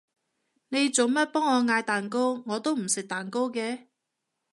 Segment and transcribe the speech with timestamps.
[0.69, 2.41] 你做乜幫我嗌蛋糕？
[2.47, 3.85] 我都唔食蛋糕嘅